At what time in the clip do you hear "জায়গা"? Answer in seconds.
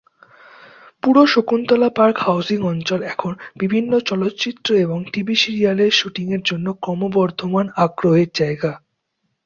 8.35-8.71